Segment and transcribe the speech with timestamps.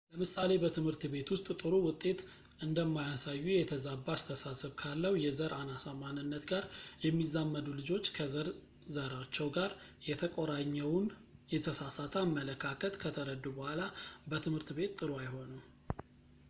[0.13, 2.19] ለምሳሌ በት / ቤት ውስጥ ጥሩ ውጤት
[2.65, 6.63] እንደማያሳዩ የተዛባ አስተሳሰብ ካለው የዘር አናሳ ማንነት ጋር
[7.05, 8.47] የሚዛመዱ ልጆች ከዘር
[8.95, 9.73] ዘራቸው ጋር
[10.09, 11.07] የተቆራኘውን
[11.55, 13.83] የተሳሳተ አመለካከት ከተረዱ በኋላ
[14.33, 15.61] በትምህርት ቤት ጥሩ አይሆኑም